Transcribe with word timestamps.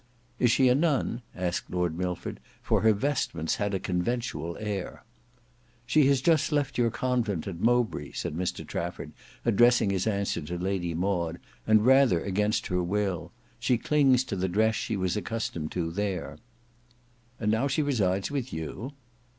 "Is 0.39 0.49
she 0.49 0.67
a 0.67 0.73
nun?" 0.73 1.21
asked 1.35 1.69
Lord 1.69 1.95
Milford, 1.95 2.39
"for 2.63 2.81
her 2.81 2.91
vestments 2.91 3.57
had 3.57 3.75
a 3.75 3.79
conventual 3.79 4.57
air." 4.59 5.03
"She 5.85 6.07
has 6.07 6.21
just 6.21 6.51
left 6.51 6.75
your 6.79 6.89
convent 6.89 7.45
at 7.45 7.59
Mowbray," 7.59 8.13
said 8.13 8.33
Mr 8.35 8.65
Trafford, 8.65 9.11
addressing 9.45 9.91
his 9.91 10.07
answer 10.07 10.41
to 10.41 10.57
Lady 10.57 10.95
Maud, 10.95 11.37
"and 11.67 11.85
rather 11.85 12.19
against 12.19 12.65
her 12.65 12.81
will. 12.81 13.31
She 13.59 13.77
clings 13.77 14.23
to 14.23 14.35
the 14.35 14.49
dress 14.49 14.73
she 14.73 14.97
was 14.97 15.15
accustomed 15.15 15.71
to 15.73 15.91
there." 15.91 16.39
"And 17.39 17.51
now 17.51 17.67
she 17.67 17.83
resides 17.83 18.31
with 18.31 18.51
you?" 18.51 18.93